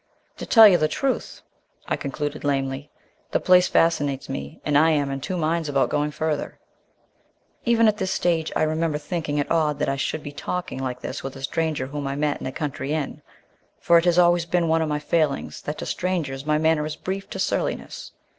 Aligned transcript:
"To 0.37 0.47
tell 0.47 0.67
you 0.67 0.79
the 0.79 0.87
truth," 0.87 1.43
I 1.87 1.95
concluded 1.95 2.43
lamely, 2.43 2.89
"the 3.29 3.39
place 3.39 3.67
fascinates 3.67 4.27
me 4.29 4.59
and 4.65 4.75
I 4.75 4.89
am 4.89 5.11
in 5.11 5.21
two 5.21 5.37
minds 5.37 5.69
about 5.69 5.91
going 5.91 6.09
further" 6.09 6.57
Even 7.65 7.87
at 7.87 7.97
this 7.97 8.09
stage 8.09 8.51
I 8.55 8.63
remember 8.63 8.97
thinking 8.97 9.37
it 9.37 9.51
odd 9.51 9.77
that 9.77 9.89
I 9.89 9.97
should 9.97 10.23
be 10.23 10.31
talking 10.31 10.79
like 10.79 11.01
this 11.01 11.21
with 11.21 11.35
a 11.35 11.43
stranger 11.43 11.85
whom 11.85 12.07
I 12.07 12.15
met 12.15 12.41
in 12.41 12.47
a 12.47 12.51
country 12.51 12.93
inn, 12.93 13.21
for 13.79 13.99
it 13.99 14.05
has 14.05 14.17
always 14.17 14.47
been 14.47 14.67
one 14.67 14.81
of 14.81 14.89
my 14.89 14.97
failings 14.97 15.61
that 15.61 15.77
to 15.77 15.85
strangers 15.85 16.47
my 16.47 16.57
manner 16.57 16.87
is 16.87 16.95
brief 16.95 17.29
to 17.29 17.37
surliness. 17.37 18.11